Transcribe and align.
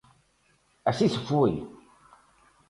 Así 0.89 1.05
se 1.13 1.19
foi. 1.29 1.53